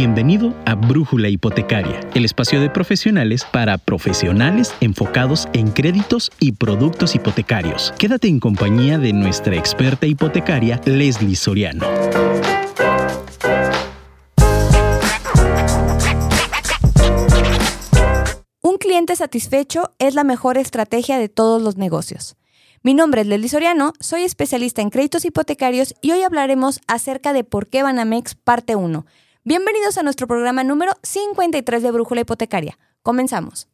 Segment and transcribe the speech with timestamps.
[0.00, 7.14] Bienvenido a Brújula Hipotecaria, el espacio de profesionales para profesionales enfocados en créditos y productos
[7.14, 7.92] hipotecarios.
[7.98, 11.86] Quédate en compañía de nuestra experta hipotecaria, Leslie Soriano.
[18.62, 22.36] Un cliente satisfecho es la mejor estrategia de todos los negocios.
[22.82, 27.44] Mi nombre es Leslie Soriano, soy especialista en créditos hipotecarios y hoy hablaremos acerca de
[27.44, 29.04] por qué Banamex parte 1
[29.42, 32.78] Bienvenidos a nuestro programa número 53 de Brújula Hipotecaria.
[33.02, 33.68] Comenzamos.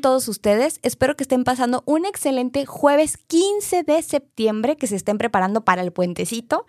[0.00, 0.80] Todos ustedes.
[0.82, 5.82] Espero que estén pasando un excelente jueves 15 de septiembre, que se estén preparando para
[5.82, 6.66] el puentecito.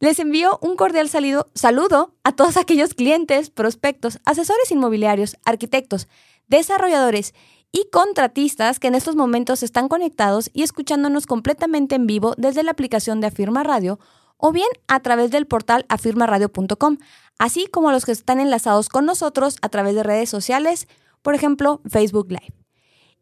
[0.00, 6.06] Les envío un cordial saludo a todos aquellos clientes, prospectos, asesores inmobiliarios, arquitectos,
[6.46, 7.34] desarrolladores
[7.72, 12.70] y contratistas que en estos momentos están conectados y escuchándonos completamente en vivo desde la
[12.70, 13.98] aplicación de Afirma Radio
[14.36, 16.98] o bien a través del portal afirmaradio.com,
[17.38, 20.86] así como los que están enlazados con nosotros a través de redes sociales,
[21.22, 22.57] por ejemplo, Facebook Live.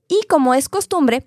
[0.09, 1.27] Y como es costumbre,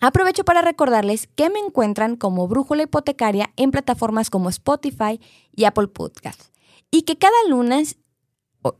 [0.00, 5.20] aprovecho para recordarles que me encuentran como Brújula Hipotecaria en plataformas como Spotify
[5.54, 6.52] y Apple Podcasts.
[6.90, 7.96] Y que cada lunes,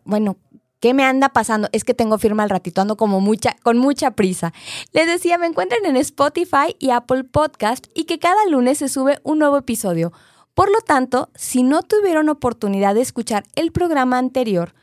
[0.05, 0.37] bueno,
[0.81, 1.69] ¿Qué me anda pasando?
[1.73, 4.53] Es que tengo firma al ratito, ando como mucha, con mucha prisa.
[4.93, 9.19] Les decía, me encuentran en Spotify y Apple Podcast y que cada lunes se sube
[9.23, 10.13] un nuevo episodio.
[10.55, 14.75] Por lo tanto, si no tuvieron oportunidad de escuchar el programa anterior,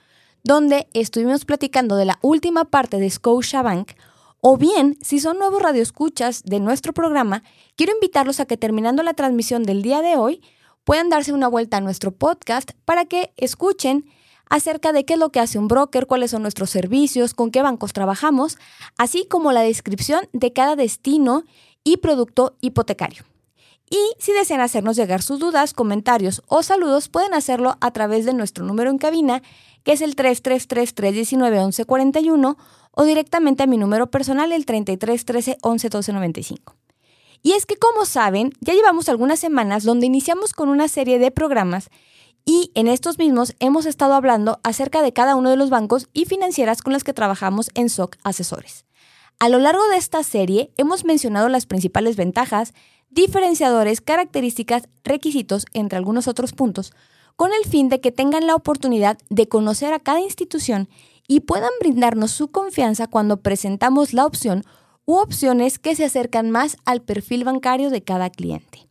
[0.44, 3.92] donde estuvimos platicando de la última parte de Scotiabank,
[4.46, 7.44] o bien, si son nuevos radioescuchas de nuestro programa,
[7.78, 10.42] quiero invitarlos a que terminando la transmisión del día de hoy,
[10.84, 14.06] puedan darse una vuelta a nuestro podcast para que escuchen
[14.50, 17.62] acerca de qué es lo que hace un broker, cuáles son nuestros servicios, con qué
[17.62, 18.58] bancos trabajamos,
[18.98, 21.46] así como la descripción de cada destino
[21.86, 23.24] y producto hipotecario.
[23.90, 28.34] Y si desean hacernos llegar sus dudas, comentarios o saludos, pueden hacerlo a través de
[28.34, 29.42] nuestro número en cabina
[29.84, 32.58] que es el 333-319-1141,
[32.96, 35.90] o directamente a mi número personal, el 3313 11
[37.42, 41.32] Y es que, como saben, ya llevamos algunas semanas donde iniciamos con una serie de
[41.32, 41.90] programas
[42.46, 46.26] y en estos mismos hemos estado hablando acerca de cada uno de los bancos y
[46.26, 48.86] financieras con las que trabajamos en SOC Asesores.
[49.40, 52.74] A lo largo de esta serie hemos mencionado las principales ventajas,
[53.10, 56.94] diferenciadores, características, requisitos, entre algunos otros puntos,
[57.36, 60.90] con el fin de que tengan la oportunidad de conocer a cada institución
[61.28, 64.64] y puedan brindarnos su confianza cuando presentamos la opción
[65.06, 68.88] u opciones que se acercan más al perfil bancario de cada cliente.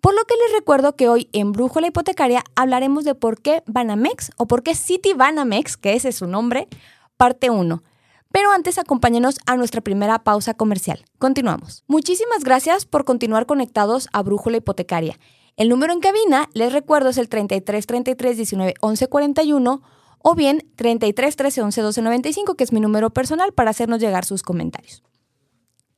[0.00, 4.32] Por lo que les recuerdo que hoy en Brújula Hipotecaria hablaremos de por qué Banamex
[4.36, 6.68] o por qué City Banamex, que ese es su nombre,
[7.16, 7.82] parte 1.
[8.30, 11.04] Pero antes acompáñenos a nuestra primera pausa comercial.
[11.18, 11.84] Continuamos.
[11.86, 15.18] Muchísimas gracias por continuar conectados a Brújula Hipotecaria.
[15.56, 19.82] El número en cabina, les recuerdo, es el 33 33 19 11 41
[20.26, 24.24] o bien 33 13 11 12 95, que es mi número personal para hacernos llegar
[24.24, 25.02] sus comentarios.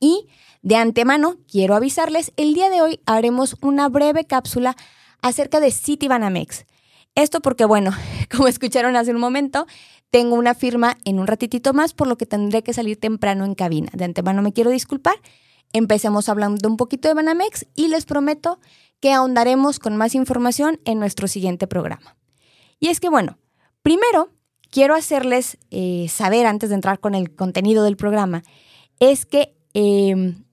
[0.01, 0.27] Y
[0.61, 4.75] de antemano, quiero avisarles, el día de hoy haremos una breve cápsula
[5.21, 6.65] acerca de Citibanamex.
[7.15, 7.91] Esto porque, bueno,
[8.29, 9.65] como escucharon hace un momento,
[10.11, 13.55] tengo una firma en un ratitito más, por lo que tendré que salir temprano en
[13.55, 13.91] cabina.
[13.93, 15.15] De antemano me quiero disculpar.
[15.71, 18.59] Empecemos hablando un poquito de Banamex y les prometo
[18.99, 22.17] que ahondaremos con más información en nuestro siguiente programa.
[22.81, 23.37] Y es que, bueno,
[23.81, 24.29] primero
[24.69, 28.43] quiero hacerles eh, saber, antes de entrar con el contenido del programa,
[28.99, 30.43] es que em,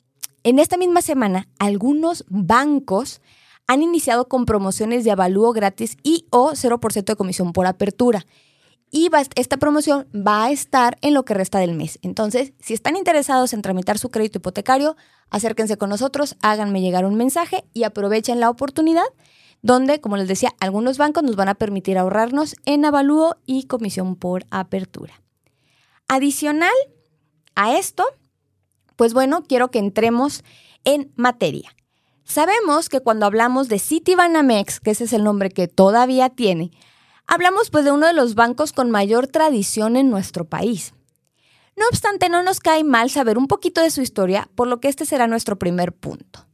[0.42, 3.20] en esta misma semana algunos bancos
[3.66, 8.24] han iniciado con promociones de avalúo gratis y o 0% de comisión por apertura
[8.94, 11.98] y esta promoción va a estar en lo que resta del mes.
[12.02, 14.96] Entonces, si están interesados en tramitar su crédito hipotecario,
[15.30, 19.02] acérquense con nosotros, háganme llegar un mensaje y aprovechen la oportunidad
[19.64, 24.14] donde, como les decía, algunos bancos nos van a permitir ahorrarnos en avalúo y comisión
[24.14, 25.20] por apertura.
[26.06, 26.70] Adicional
[27.56, 28.04] a esto,
[28.94, 30.44] pues bueno, quiero que entremos
[30.84, 31.74] en materia.
[32.22, 36.70] Sabemos que cuando hablamos de Citibanamex, que ese es el nombre que todavía tiene,
[37.26, 40.92] Hablamos pues de uno de los bancos con mayor tradición en nuestro país.
[41.76, 44.88] No obstante, no nos cae mal saber un poquito de su historia, por lo que
[44.88, 46.46] este será nuestro primer punto.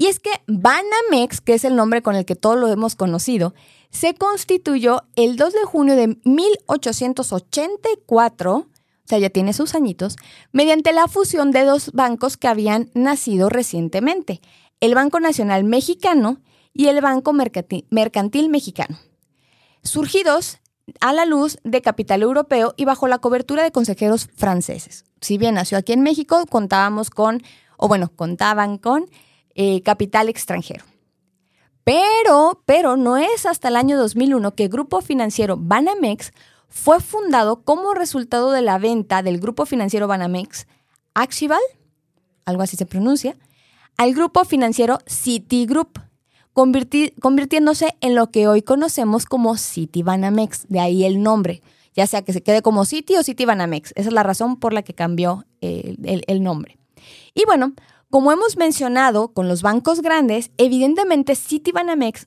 [0.00, 3.52] Y es que Banamex, que es el nombre con el que todos lo hemos conocido,
[3.90, 8.66] se constituyó el 2 de junio de 1884, o
[9.04, 10.16] sea, ya tiene sus añitos,
[10.52, 14.40] mediante la fusión de dos bancos que habían nacido recientemente,
[14.80, 16.40] el Banco Nacional Mexicano
[16.72, 18.98] y el Banco Mercantil, Mexicano,
[19.82, 20.60] surgidos
[21.02, 25.04] a la luz de capital europeo y bajo la cobertura de consejeros franceses.
[25.20, 27.42] Si bien nació aquí en México, contábamos con,
[27.76, 29.04] o bueno, contaban con
[29.54, 30.84] eh, capital extranjero.
[31.84, 36.32] Pero, pero no es hasta el año 2001 que el grupo financiero Banamex
[36.68, 40.66] fue fundado como resultado de la venta del grupo financiero Banamex
[41.14, 41.60] Axival,
[42.44, 43.36] algo así se pronuncia,
[43.96, 45.98] al grupo financiero Citigroup,
[46.52, 51.62] convirtiéndose en lo que hoy conocemos como Citibanamex, de ahí el nombre,
[51.94, 53.92] ya sea que se quede como Citi o Citibanamex.
[53.96, 56.78] Esa es la razón por la que cambió eh, el nombre.
[57.34, 57.72] Y bueno,
[58.10, 62.26] como hemos mencionado con los bancos grandes, evidentemente Citibanamex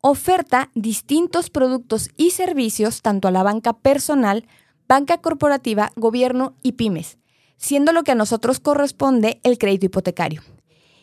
[0.00, 4.46] oferta distintos productos y servicios tanto a la banca personal,
[4.88, 7.18] banca corporativa, gobierno y pymes,
[7.58, 10.42] siendo lo que a nosotros corresponde el crédito hipotecario.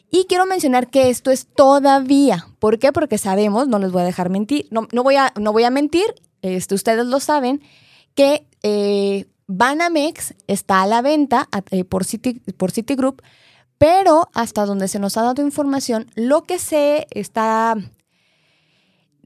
[0.10, 2.48] Y quiero mencionar que esto es todavía.
[2.60, 2.92] ¿Por qué?
[2.92, 6.16] Porque sabemos, no les voy a dejar mentir, no, voy, a, no voy a mentir,
[6.42, 7.62] este, ustedes lo saben,
[8.16, 13.22] que eh, Banamex está a la venta eh, por, City, por Citigroup,
[13.78, 17.76] pero hasta donde se nos ha dado información, lo que se está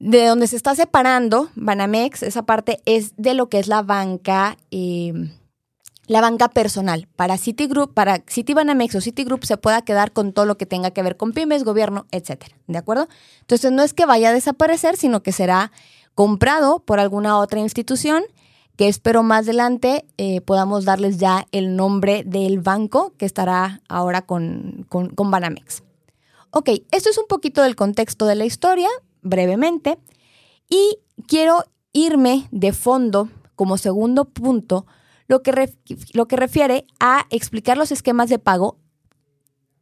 [0.02, 4.58] de donde se está separando Banamex, esa parte es de lo que es la banca,
[4.72, 5.32] em,
[6.08, 7.08] la banca personal.
[7.16, 11.04] Para Citigroup, para Citibanamex o Citigroup se pueda quedar con todo lo que tenga que
[11.04, 12.56] ver con pymes, gobierno, etcétera.
[12.66, 13.08] ¿De acuerdo?
[13.42, 15.72] Entonces no es que vaya a desaparecer, sino que será
[16.16, 18.24] comprado por alguna otra institución
[18.76, 24.24] que espero más adelante eh, podamos darles ya el nombre del banco que estará ahora
[24.24, 25.84] con, con, Banamex.
[26.52, 28.90] Ok, esto es un poquito del contexto de la historia
[29.22, 30.00] brevemente.
[30.70, 30.98] Y
[31.28, 34.86] quiero irme de fondo como segundo punto
[35.28, 35.74] lo que,
[36.14, 38.78] lo que refiere a explicar los esquemas de pago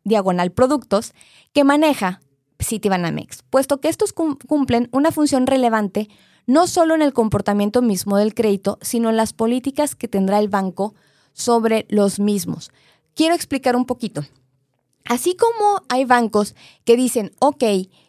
[0.03, 1.13] diagonal productos
[1.53, 2.21] que maneja
[2.61, 6.09] Citibanamex, puesto que estos cumplen una función relevante
[6.49, 10.49] no solo en el comportamiento mismo del crédito, sino en las políticas que tendrá el
[10.49, 10.95] banco
[11.31, 12.71] sobre los mismos.
[13.13, 14.23] Quiero explicar un poquito.
[15.05, 16.55] Así como hay bancos
[16.85, 17.63] que dicen, ok,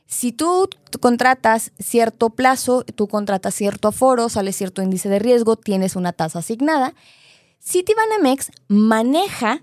[0.06, 0.70] si tú
[1.00, 6.38] contratas cierto plazo, tú contratas cierto aforo, sale cierto índice de riesgo, tienes una tasa
[6.38, 6.94] asignada,
[7.62, 9.62] Citibanamex maneja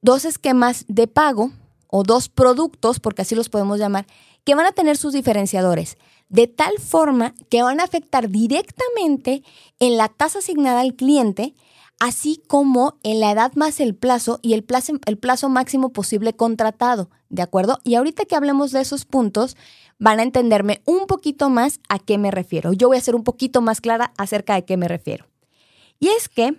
[0.00, 1.50] dos esquemas de pago
[1.88, 4.06] o dos productos, porque así los podemos llamar,
[4.44, 9.42] que van a tener sus diferenciadores, de tal forma que van a afectar directamente
[9.78, 11.54] en la tasa asignada al cliente
[11.98, 16.32] así como en la edad más el plazo y el plazo, el plazo máximo posible
[16.32, 17.80] contratado, ¿de acuerdo?
[17.84, 19.56] Y ahorita que hablemos de esos puntos,
[19.98, 22.72] van a entenderme un poquito más a qué me refiero.
[22.72, 25.26] Yo voy a ser un poquito más clara acerca de qué me refiero.
[25.98, 26.54] Y es que,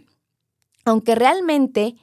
[0.83, 1.95] aunque realmente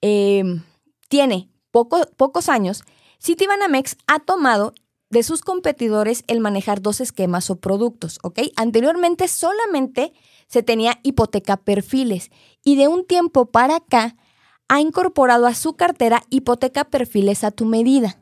[0.00, 0.64] em,
[1.08, 2.82] tiene pocos años,
[3.22, 4.74] Citibanamex ha tomado
[5.10, 8.40] de sus competidores el manejar dos esquemas o productos, ¿ok?
[8.56, 10.12] Anteriormente solamente
[10.46, 12.30] se tenía hipoteca perfiles
[12.64, 14.16] y de un tiempo para acá
[14.68, 18.20] ha incorporado a su cartera hipoteca perfiles a tu medida.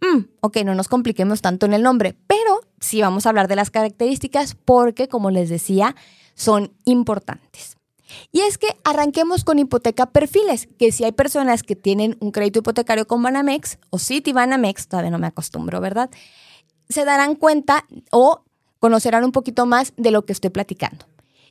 [0.00, 3.56] Mm, ok, no nos compliquemos tanto en el nombre, pero sí vamos a hablar de
[3.56, 5.94] las características porque, como les decía,
[6.34, 7.75] son importantes.
[8.32, 12.60] Y es que arranquemos con hipoteca perfiles, que si hay personas que tienen un crédito
[12.60, 16.10] hipotecario con Banamex o City Banamex, todavía no me acostumbro, ¿verdad?
[16.88, 18.44] Se darán cuenta o
[18.78, 21.06] conocerán un poquito más de lo que estoy platicando.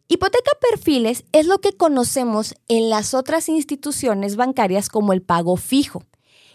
[0.08, 6.04] Hipoteca perfiles es lo que conocemos en las otras instituciones bancarias como el pago fijo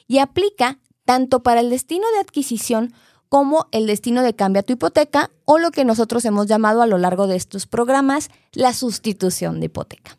[0.06, 2.94] y aplica tanto para el destino de adquisición
[3.30, 6.86] como el destino de cambio a tu hipoteca o lo que nosotros hemos llamado a
[6.86, 10.18] lo largo de estos programas la sustitución de hipoteca.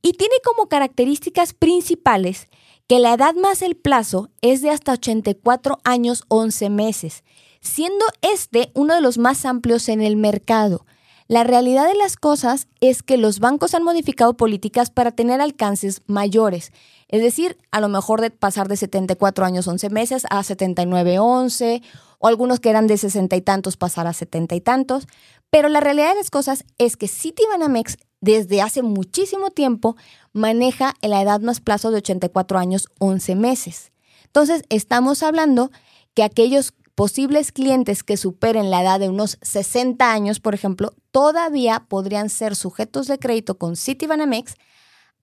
[0.00, 2.48] Y tiene como características principales
[2.86, 7.24] que la edad más el plazo es de hasta 84 años 11 meses,
[7.60, 10.86] siendo este uno de los más amplios en el mercado
[11.30, 16.02] la realidad de las cosas es que los bancos han modificado políticas para tener alcances
[16.08, 16.72] mayores.
[17.06, 21.82] Es decir, a lo mejor de pasar de 74 años 11 meses a 79 11
[22.18, 25.06] o algunos que eran de 60 y tantos pasar a 70 y tantos.
[25.50, 29.94] Pero la realidad de las cosas es que Citibanamex desde hace muchísimo tiempo
[30.32, 33.92] maneja en la edad más plazo de 84 años 11 meses.
[34.24, 35.70] Entonces, estamos hablando
[36.14, 41.86] que aquellos posibles clientes que superen la edad de unos 60 años, por ejemplo, todavía
[41.88, 44.56] podrían ser sujetos de crédito con Citibanamex,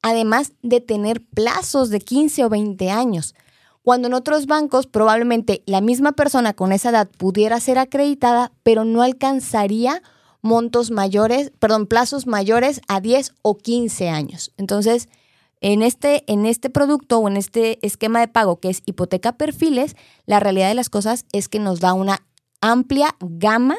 [0.02, 3.36] además de tener plazos de 15 o 20 años.
[3.84, 8.84] Cuando en otros bancos probablemente la misma persona con esa edad pudiera ser acreditada, pero
[8.84, 10.02] no alcanzaría
[10.42, 14.52] montos mayores, perdón, plazos mayores a 10 o 15 años.
[14.58, 15.10] Entonces,
[15.60, 19.96] En este, en este producto o en este esquema de pago que es hipoteca perfiles,
[20.26, 22.26] la realidad de las cosas es que nos da una
[22.62, 23.78] amplia gama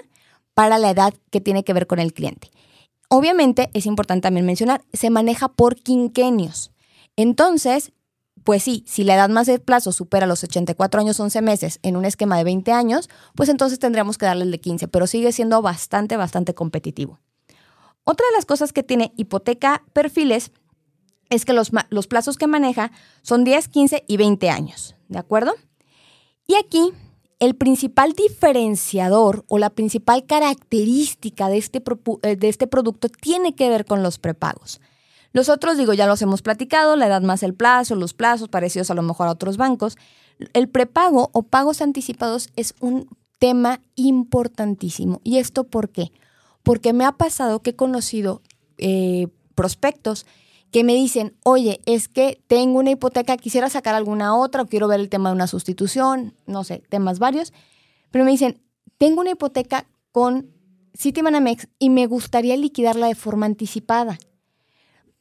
[0.55, 2.51] para la edad que tiene que ver con el cliente.
[3.09, 6.73] Obviamente, es importante también mencionar, se maneja por quinquenios.
[7.17, 7.93] Entonces,
[8.45, 11.97] pues sí, si la edad más de plazo supera los 84 años 11 meses en
[11.97, 15.33] un esquema de 20 años, pues entonces tendríamos que darle el de 15, pero sigue
[15.33, 17.19] siendo bastante, bastante competitivo.
[18.05, 20.51] Otra de las cosas que tiene hipoteca perfiles
[21.31, 22.93] es que los, los plazos que maneja
[23.23, 25.55] son 10, 15 y 20 años, ¿de acuerdo?
[26.47, 26.93] Y aquí
[27.39, 31.83] el principal diferenciador o la principal característica de este,
[32.23, 34.81] eh, de este producto tiene que ver con los prepagos.
[35.33, 38.91] Los otros, digo, ya los hemos platicado, la edad más el plazo, los plazos parecidos
[38.91, 39.97] a lo mejor a otros bancos.
[40.53, 43.09] El prepago o pagos anticipados es un
[43.39, 45.21] tema importantísimo.
[45.23, 46.11] ¿Y esto por qué?
[46.63, 48.43] Porque me ha pasado que he conocido
[48.79, 50.27] eh, prospectos
[50.71, 54.89] que me dicen, oye, es que tengo una hipoteca, quisiera sacar alguna otra o quiero
[54.89, 57.53] ver el tema de una sustitución, no sé, temas varios,
[58.11, 58.61] pero me dicen,
[58.99, 60.51] tengo una hipoteca con
[60.97, 64.19] Citibanamex y me gustaría liquidarla de forma anticipada,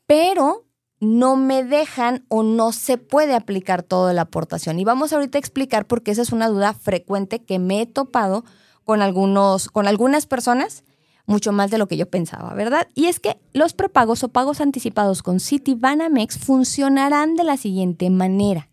[0.06, 0.66] pero
[1.00, 4.80] no me dejan o no se puede aplicar toda la aportación.
[4.80, 8.44] Y vamos ahorita a explicar porque esa es una duda frecuente que me he topado
[8.84, 10.84] con, algunos, con algunas personas
[11.28, 12.88] mucho más de lo que yo pensaba, ¿verdad?
[12.96, 18.70] Y es que los prepagos o pagos anticipados con Citibanamex funcionarán de la siguiente manera.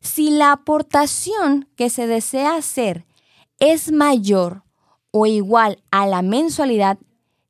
[0.00, 3.06] Si la aportación que se desea hacer
[3.60, 4.64] es mayor
[5.12, 6.98] o igual a la mensualidad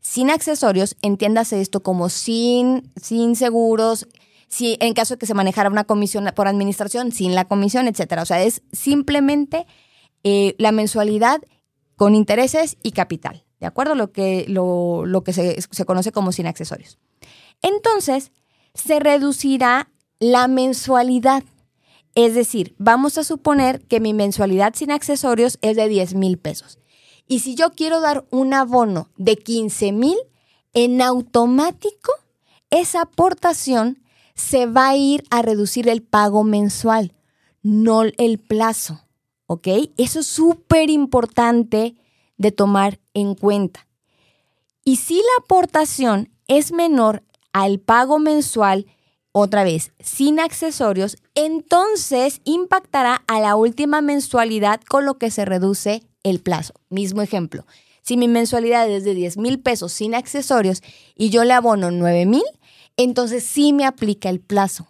[0.00, 4.07] sin accesorios, entiéndase esto como sin, sin seguros,
[4.49, 8.23] si en caso de que se manejara una comisión por administración, sin la comisión, etcétera.
[8.23, 9.67] O sea, es simplemente
[10.25, 11.41] eh, la mensualidad
[11.97, 13.45] con intereses y capital.
[13.61, 13.95] ¿De acuerdo?
[13.95, 16.99] Lo que, lo, que se, se conoce como sin accesorios.
[17.62, 18.33] Entonces,
[18.75, 21.45] se reducirá la mensualidad.
[22.14, 26.79] Es decir, vamos a suponer que mi mensualidad sin accesorios es de 10 mil pesos.
[27.26, 30.17] Y si yo quiero dar un abono de 15 mil,
[30.73, 32.12] en automático
[32.71, 34.02] esa aportación
[34.35, 37.14] se va a ir a reducir el pago mensual,
[37.62, 39.07] no el plazo.
[39.47, 39.67] ¿Ok?
[39.97, 41.97] Eso es súper importante
[42.40, 43.87] de tomar en cuenta.
[44.82, 48.87] Y si la aportación es menor al pago mensual,
[49.32, 56.02] otra vez, sin accesorios, entonces impactará a la última mensualidad con lo que se reduce
[56.23, 56.73] el plazo.
[56.88, 57.66] Mismo ejemplo,
[58.00, 60.82] si mi mensualidad es de 10 mil pesos sin accesorios
[61.14, 62.42] y yo le abono 9 mil,
[62.97, 64.88] entonces sí me aplica el plazo.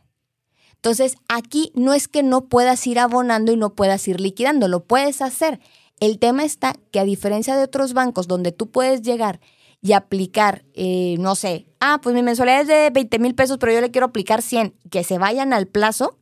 [0.76, 4.84] Entonces aquí no es que no puedas ir abonando y no puedas ir liquidando, lo
[4.84, 5.58] puedes hacer.
[6.00, 9.40] El tema está que a diferencia de otros bancos donde tú puedes llegar
[9.82, 13.72] y aplicar, eh, no sé, ah, pues mi mensualidad es de 20 mil pesos, pero
[13.72, 16.18] yo le quiero aplicar 100, que se vayan al plazo,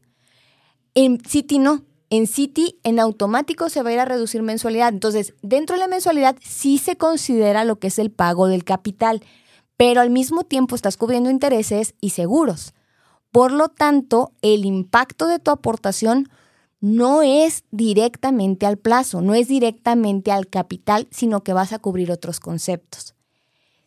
[0.94, 1.84] en Citi no.
[2.10, 4.88] En Citi en automático se va a ir a reducir mensualidad.
[4.88, 9.22] Entonces, dentro de la mensualidad sí se considera lo que es el pago del capital,
[9.76, 12.74] pero al mismo tiempo estás cubriendo intereses y seguros.
[13.30, 16.30] Por lo tanto, el impacto de tu aportación
[16.80, 22.12] no es directamente al plazo, no es directamente al capital, sino que vas a cubrir
[22.12, 23.14] otros conceptos.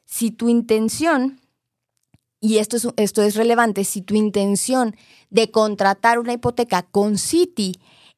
[0.06, 1.40] Si tu intención,
[2.42, 4.96] y esto es, esto es relevante, si tu intención
[5.30, 7.74] de contratar una hipoteca con Citi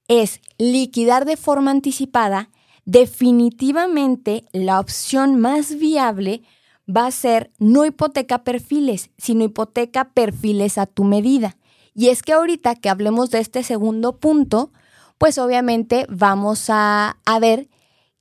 [0.07, 2.49] es liquidar de forma anticipada,
[2.85, 6.41] definitivamente la opción más viable
[6.89, 11.55] va a ser no hipoteca perfiles, sino hipoteca perfiles a tu medida.
[11.93, 14.71] Y es que ahorita que hablemos de este segundo punto,
[15.17, 17.69] pues obviamente vamos a, ver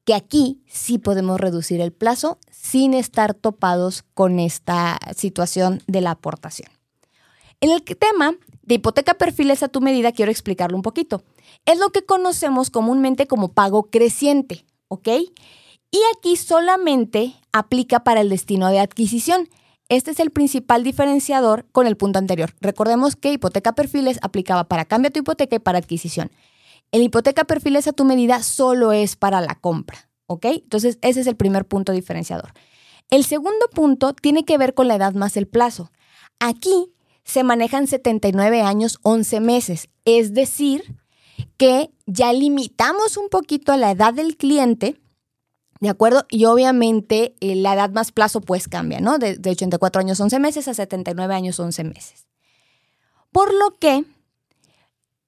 [0.05, 6.13] que aquí sí podemos reducir el plazo sin estar topados con esta situación de la
[6.13, 6.71] aportación.
[7.61, 11.23] En el tema de hipoteca perfiles a tu medida, quiero explicarlo un poquito.
[11.65, 15.09] Es lo que conocemos comúnmente como pago creciente, ¿ok?
[15.09, 19.49] Y aquí solamente aplica para el destino de adquisición.
[19.93, 22.55] Este es el principal diferenciador con el punto anterior.
[22.63, 26.31] Recordemos que hipoteca perfiles aplicaba para cambio tu hipoteca y para adquisición.
[26.93, 30.47] El hipoteca perfiles a tu medida solo es para la compra, ¿ok?
[30.47, 32.55] Entonces ese es el primer punto diferenciador.
[33.11, 35.93] El segundo punto tiene que ver con la edad más el plazo.
[36.41, 40.97] Aquí se manejan 79 años 11 meses, es decir,
[41.59, 45.02] que ya limitamos un poquito la edad del cliente
[45.83, 46.27] ¿De acuerdo?
[46.31, 49.19] Y obviamente eh, la edad más plazo pues cambia, ¿no?
[49.19, 52.29] De, 84 años 11 meses a 79 años 11 meses.
[53.33, 54.05] Por lo que,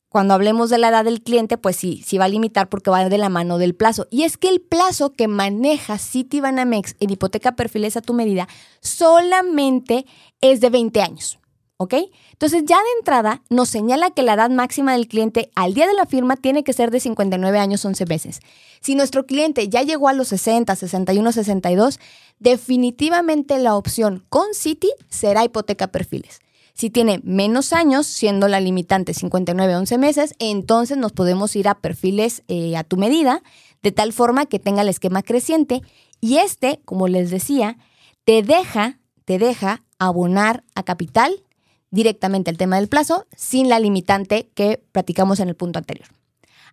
[0.09, 3.09] cuando hablemos de la edad del cliente, pues sí, sí va a limitar porque va
[3.09, 4.07] de la mano del plazo.
[4.13, 8.47] Y es que el plazo que maneja Citibanamex en hipoteca perfiles a tu medida
[8.81, 10.07] solamente
[10.41, 11.41] es de 20 años.
[11.77, 11.95] ¿ok?
[12.33, 15.95] Entonces ya de entrada nos señala que la edad máxima del cliente al día de
[15.95, 18.41] la firma tiene que ser de 59 años 11 meses.
[18.85, 21.99] Si nuestro cliente ya llegó a los 60, 61, 62,
[22.39, 26.41] definitivamente la opción con Citi será hipoteca perfiles.
[26.75, 31.77] Si tiene menos años, siendo la limitante 59, 11 meses, entonces nos podemos ir a
[31.77, 33.43] perfiles eh, a tu medida,
[33.83, 35.81] de tal forma que tenga el esquema creciente.
[36.21, 37.79] Y este, como les decía,
[38.27, 41.43] te deja, te deja abonar a capital
[41.91, 46.09] directamente el tema del plazo sin la limitante que platicamos en el punto anterior.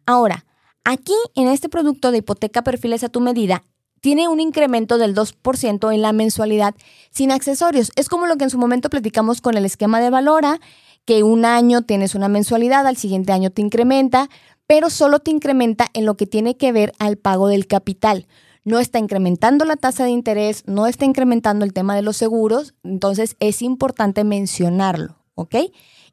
[0.06, 0.44] Ahora,
[0.84, 3.64] aquí en este producto de hipoteca perfiles a tu medida,
[4.02, 6.76] tiene un incremento del 2% en la mensualidad
[7.12, 7.92] sin accesorios.
[7.96, 10.60] Es como lo que en su momento platicamos con el esquema de Valora,
[11.06, 14.30] que un año tienes una mensualidad, al siguiente año te incrementa,
[14.68, 18.28] pero solo te incrementa en lo que tiene que ver al pago del capital.
[18.64, 22.76] No está incrementando la tasa de interés, no está incrementando el tema de los seguros,
[22.84, 25.56] entonces es importante mencionarlo, ¿ok?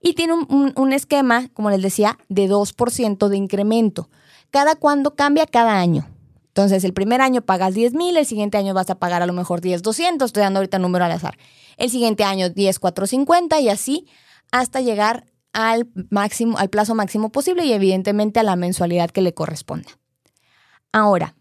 [0.01, 4.09] Y tiene un, esquema, como les decía, de 2% de incremento.
[4.51, 5.47] ¿Cada cuándo cambia?
[5.47, 6.07] Cada año.
[6.49, 9.33] Entonces, el primer año pagas 10 mil, el siguiente año vas a pagar a lo
[9.33, 11.37] mejor 10 200, estoy dando ahorita número al azar.
[11.77, 14.07] El siguiente año 10 450 y así
[14.51, 19.35] hasta llegar al máximo, al plazo máximo posible y evidentemente a la mensualidad que le
[19.35, 19.91] corresponda.
[20.93, 21.35] Ahora,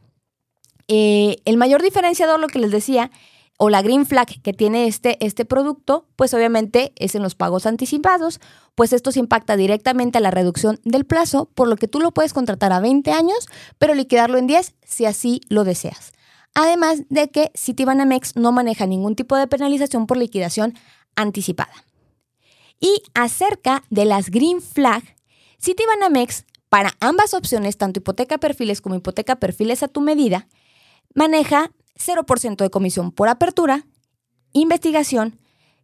[0.87, 3.11] eh, el mayor diferenciador, lo que les decía,
[3.57, 7.65] o la green flag que tiene este, este producto, pues obviamente es en los pagos
[7.65, 8.39] anticipados,
[8.75, 12.11] pues esto se impacta directamente a la reducción del plazo, por lo que tú lo
[12.11, 13.47] puedes contratar a 20 años,
[13.79, 16.13] pero liquidarlo en 10 si así lo deseas.
[16.53, 20.75] Además de que Citibanamex no maneja ningún tipo de penalización por liquidación
[21.15, 21.73] anticipada.
[22.79, 25.03] Y acerca de las green flag,
[25.59, 30.47] Citibanamex, para ambas opciones, tanto hipoteca perfiles como hipoteca perfiles a tu medida,
[31.15, 33.85] maneja 0% de comisión por apertura,
[34.53, 35.39] investigación,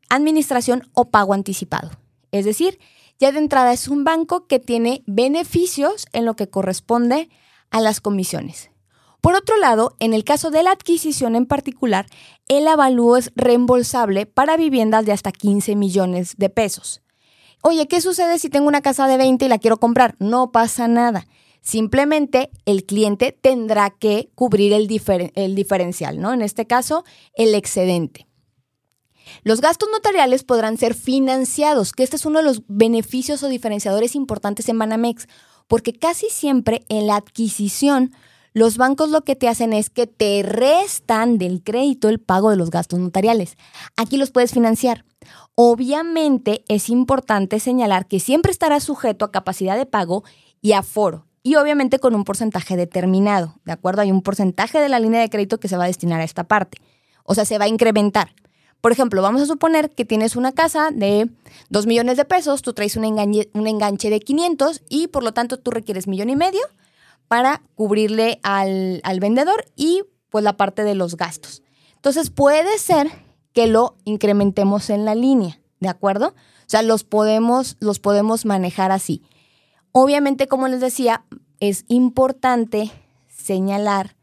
[0.10, 1.91] administración o pago anticipado.
[2.31, 2.79] Es decir,
[3.20, 7.29] ya de entrada es un banco que tiene beneficios en lo que corresponde
[7.70, 8.70] a las comisiones.
[9.22, 12.07] Por otro lado, en el caso de la adquisición en particular,
[12.50, 17.01] el avalúo es reembolsable para viviendas de hasta 15 millones de pesos.
[17.61, 20.16] Oye, ¿qué sucede si tengo una casa de 20 y la quiero comprar?
[20.20, 21.25] No pasa nada.
[21.64, 26.34] Simplemente el cliente tendrá que cubrir el, diferencial, ¿no?
[26.34, 28.28] En este caso, el excedente.
[29.44, 34.14] Los gastos notariales podrán ser financiados, que este es uno de los beneficios o diferenciadores
[34.14, 35.30] importantes en Banamex,
[35.70, 38.12] porque casi siempre en la adquisición
[38.52, 42.58] los bancos lo que te hacen es que te restan del crédito el pago de
[42.58, 43.56] los gastos notariales.
[43.96, 45.06] Aquí los puedes financiar.
[45.56, 50.26] Obviamente es importante señalar que siempre estará sujeto a capacidad de pago
[50.62, 54.01] y aforo y obviamente con un porcentaje determinado, ¿de acuerdo?
[54.01, 56.46] Hay un porcentaje de la línea de crédito que se va a destinar a esta
[56.46, 56.79] parte,
[57.25, 58.34] o sea, se va a incrementar.
[58.82, 61.29] Por ejemplo, vamos a suponer que tienes una casa de
[61.70, 65.34] 2 millones de pesos, tú traes un enganche, un enganche de 500 y por lo
[65.34, 66.62] tanto tú requieres millón y medio
[67.27, 71.62] para cubrirle al, al vendedor y pues la parte de los gastos.
[71.96, 73.10] Entonces puede ser
[73.53, 76.27] que lo incrementemos en la línea, ¿de acuerdo?
[76.27, 79.24] O sea, los podemos, los podemos manejar así.
[79.94, 81.24] Obviamente, como les decía,
[81.60, 82.92] es importante
[83.29, 84.16] señalar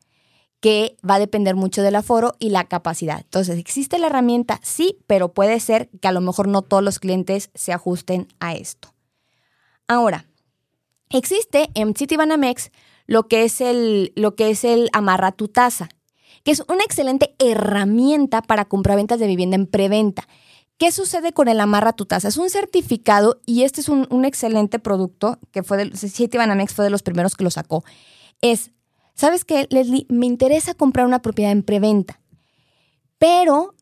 [0.60, 3.20] que va a depender mucho del aforo y la capacidad.
[3.20, 4.60] Entonces, ¿existe la herramienta?
[4.62, 8.54] Sí, pero puede ser que a lo mejor no todos los clientes se ajusten a
[8.54, 8.92] esto.
[9.88, 10.26] Ahora,
[11.08, 12.72] existe en Citibanamex
[13.06, 15.88] lo que es el, lo que es el amarra tu tasa,
[16.44, 20.28] que es una excelente herramienta para compraventas de vivienda en preventa.
[20.80, 22.28] ¿Qué sucede con el Amarra tu tasa?
[22.28, 26.90] Es un certificado y este es un, excelente producto que fue de Citibanamex fue de
[26.90, 27.84] los primeros que lo sacó.
[28.40, 28.70] Es,
[29.14, 30.06] ¿sabes qué, Leslie?
[30.08, 32.18] Me interesa comprar una propiedad en preventa,
[33.18, 33.74] pero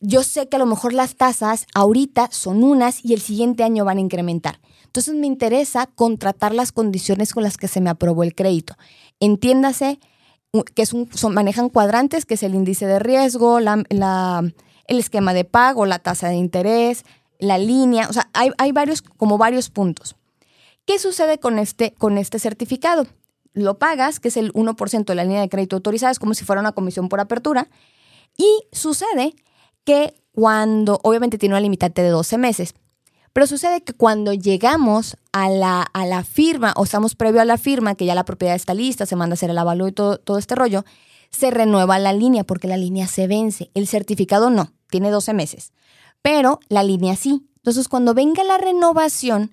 [0.00, 3.84] yo sé que a lo mejor las tasas ahorita son unas y el siguiente año
[3.84, 4.58] van a incrementar.
[4.86, 8.74] Entonces me interesa contratar las condiciones con las que se me aprobó el crédito.
[9.20, 10.00] Entiéndase
[10.74, 13.84] que es un, manejan cuadrantes, que es el índice de riesgo, la
[14.90, 17.04] el esquema de pago, la tasa de interés,
[17.38, 20.16] la línea, o sea, hay, varios, como varios puntos.
[20.84, 23.06] ¿Qué sucede con este, con este certificado?
[23.52, 26.44] Lo pagas, que es el 1% de la línea de crédito autorizada, es como si
[26.44, 27.68] fuera una comisión por apertura,
[28.36, 29.36] y sucede
[29.84, 32.74] que cuando, obviamente tiene una limitante de 12 meses,
[33.32, 37.58] pero sucede que cuando llegamos a la, a la firma o estamos previo a la
[37.58, 40.18] firma, que ya la propiedad está lista, se manda a hacer el avalúo y todo,
[40.18, 40.84] todo este rollo,
[41.30, 43.70] se renueva la línea porque la línea se vence.
[43.74, 45.72] El certificado no tiene 12 meses,
[46.22, 47.46] pero la línea sí.
[47.56, 49.52] Entonces, cuando venga la renovación,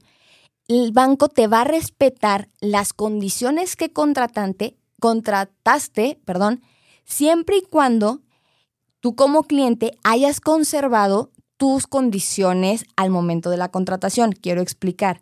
[0.67, 6.61] el banco te va a respetar las condiciones que contratante, contrataste, perdón,
[7.05, 8.21] siempre y cuando
[8.99, 14.31] tú como cliente hayas conservado tus condiciones al momento de la contratación.
[14.31, 15.21] Quiero explicar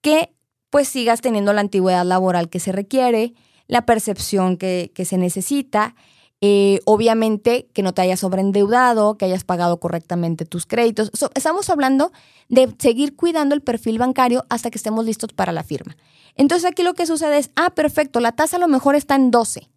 [0.00, 0.32] que
[0.70, 3.34] pues sigas teniendo la antigüedad laboral que se requiere,
[3.68, 5.94] la percepción que, se necesita,
[6.40, 11.10] eh, obviamente que no te hayas sobreendeudado, que hayas pagado correctamente tus créditos.
[11.34, 12.12] estamos hablando
[12.48, 15.96] de seguir cuidando el perfil bancario hasta que estemos listos para la firma.
[16.36, 19.30] Entonces aquí lo que sucede es, ah, perfecto, la tasa a lo mejor está en
[19.30, 19.68] 12,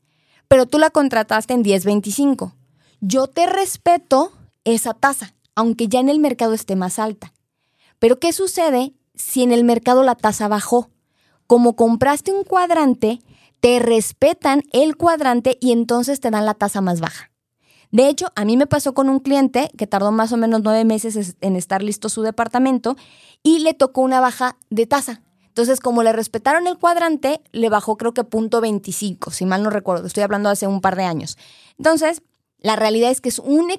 [0.48, 2.54] pero tú la contrataste en 10.25.
[3.02, 4.34] Yo te respeto
[4.66, 7.34] esa tasa, aunque ya en el mercado esté más alta.
[7.98, 10.90] Pero ¿qué sucede si en el mercado la tasa bajó?
[11.48, 13.20] Como compraste un cuadrante,
[13.60, 17.32] te respetan el cuadrante y entonces te dan la tasa más baja.
[17.92, 20.86] De hecho, a mí me pasó con un cliente que tardó más o menos nueve
[20.86, 22.96] meses en estar listo su departamento
[23.42, 25.24] y le tocó una baja de tasa.
[25.48, 29.72] Entonces, como le respetaron el cuadrante, le bajó creo que punto 25, si mal no
[29.72, 30.06] recuerdo.
[30.06, 31.38] Estoy hablando hace un par de años.
[31.78, 32.22] Entonces,
[32.60, 33.72] la realidad es que es un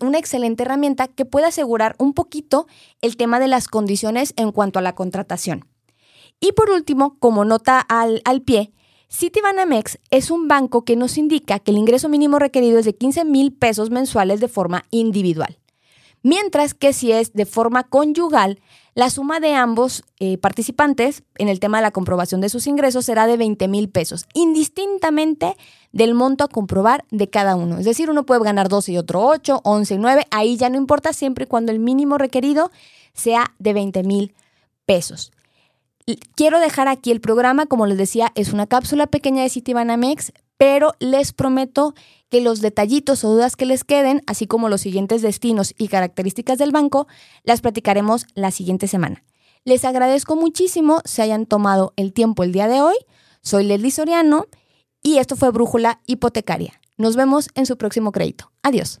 [0.00, 2.66] una excelente herramienta que puede asegurar un poquito
[3.02, 5.66] el tema de las condiciones en cuanto a la contratación.
[6.40, 8.72] Y por último, como nota al, al pie,
[9.12, 13.24] Citibanamex es un banco que nos indica que el ingreso mínimo requerido es de 15
[13.24, 15.58] mil pesos mensuales de forma individual.
[16.22, 18.60] Mientras que si es de forma conyugal,
[18.94, 23.06] la suma de ambos eh, participantes en el tema de la comprobación de sus ingresos
[23.06, 25.56] será de 20 mil pesos, indistintamente
[25.92, 27.78] del monto a comprobar de cada uno.
[27.78, 30.76] Es decir, uno puede ganar 12 y otro 8, 11 y 9, ahí ya no
[30.76, 32.70] importa siempre y cuando el mínimo requerido
[33.12, 34.34] sea de 20 mil
[34.86, 35.32] pesos.
[36.34, 40.94] Quiero dejar aquí el programa, como les decía, es una cápsula pequeña de Citibanamex, pero
[40.98, 41.94] les prometo
[42.28, 46.58] que los detallitos o dudas que les queden, así como los siguientes destinos y características
[46.58, 47.06] del banco,
[47.42, 49.24] las platicaremos la siguiente semana.
[49.64, 52.96] Les agradezco muchísimo se hayan tomado el tiempo el día de hoy.
[53.42, 54.46] Soy Leslie Soriano
[55.02, 56.80] y esto fue Brújula Hipotecaria.
[56.96, 58.52] Nos vemos en su próximo crédito.
[58.62, 59.00] Adiós.